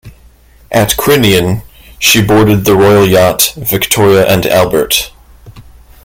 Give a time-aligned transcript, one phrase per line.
[0.71, 1.61] At Crinan
[1.99, 5.11] she boarded the royal yacht "Victoria and Albert".